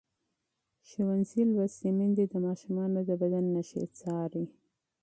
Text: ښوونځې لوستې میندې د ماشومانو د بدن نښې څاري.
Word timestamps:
ښوونځې 0.89 1.41
لوستې 1.53 1.89
میندې 1.97 2.25
د 2.31 2.35
ماشومانو 2.45 2.99
د 3.09 3.11
بدن 3.21 3.45
نښې 3.55 3.83
څاري. 3.99 4.43